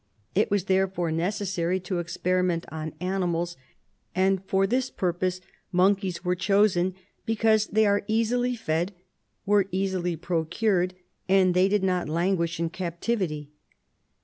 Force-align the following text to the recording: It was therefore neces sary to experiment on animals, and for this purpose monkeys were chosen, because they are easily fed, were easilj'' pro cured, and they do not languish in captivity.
It 0.33 0.49
was 0.49 0.63
therefore 0.63 1.11
neces 1.11 1.49
sary 1.51 1.79
to 1.81 1.99
experiment 1.99 2.65
on 2.71 2.95
animals, 2.99 3.55
and 4.15 4.43
for 4.45 4.65
this 4.65 4.89
purpose 4.89 5.41
monkeys 5.71 6.25
were 6.25 6.33
chosen, 6.33 6.95
because 7.23 7.67
they 7.67 7.85
are 7.85 8.01
easily 8.07 8.55
fed, 8.55 8.93
were 9.45 9.65
easilj'' 9.65 10.19
pro 10.19 10.45
cured, 10.45 10.95
and 11.29 11.53
they 11.53 11.69
do 11.69 11.77
not 11.77 12.09
languish 12.09 12.59
in 12.59 12.71
captivity. 12.71 13.51